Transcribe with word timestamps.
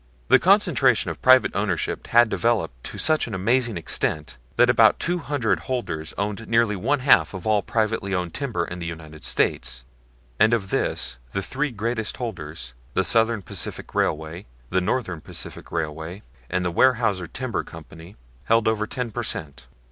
The 0.29 0.39
concentration 0.39 1.11
of 1.11 1.21
private 1.21 1.55
ownership 1.55 2.07
had 2.07 2.27
developed 2.27 2.85
to 2.85 2.97
such 2.97 3.27
an 3.27 3.35
amazing 3.35 3.77
extent 3.77 4.39
that 4.55 4.67
about 4.67 4.97
two 4.99 5.19
hundred 5.19 5.59
holders 5.69 6.11
owned 6.17 6.47
nearly 6.47 6.75
one 6.75 7.01
half 7.01 7.35
of 7.35 7.45
all 7.45 7.61
privately 7.61 8.11
owned 8.11 8.33
timber 8.33 8.65
in 8.65 8.79
the 8.79 8.87
United 8.87 9.23
States; 9.23 9.85
and 10.39 10.55
of 10.55 10.71
this 10.71 11.17
the 11.33 11.43
three 11.43 11.69
greatest 11.69 12.17
holders, 12.17 12.73
the 12.95 13.03
Southern 13.03 13.43
Pacific 13.43 13.93
Railway, 13.93 14.47
the 14.71 14.81
Northern 14.81 15.21
Pacific 15.21 15.71
Railway, 15.71 16.23
and 16.49 16.65
the 16.65 16.73
Weyerhaeuser 16.73 17.31
Timber 17.31 17.63
Company, 17.63 18.15
held 18.45 18.67
over 18.67 18.87
ten 18.87 19.11
per 19.11 19.21
cent. 19.21 19.67